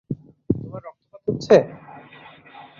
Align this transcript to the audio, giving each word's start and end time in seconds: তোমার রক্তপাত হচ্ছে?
তোমার 0.49 0.81
রক্তপাত 0.85 1.21
হচ্ছে? 1.27 1.55